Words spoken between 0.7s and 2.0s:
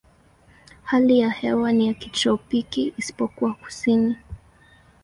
Hali ya hewa ni ya